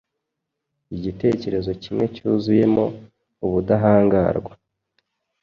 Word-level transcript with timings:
Igitekerezo 0.95 1.71
kimwe 1.81 2.05
cyuzuyemo 2.15 2.85
ubudahangarwa. 3.45 4.51